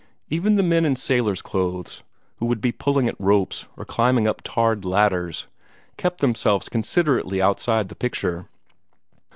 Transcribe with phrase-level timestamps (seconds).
[0.31, 2.01] Even the men in sailors' clothes,
[2.37, 5.45] who would be pulling at ropes, or climbing up tarred ladders,
[5.95, 8.47] kept themselves considerately outside the picture.